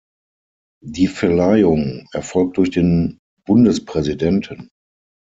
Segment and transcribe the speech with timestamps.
[0.83, 4.71] Die Verleihung erfolgt durch den Bundespräsidenten.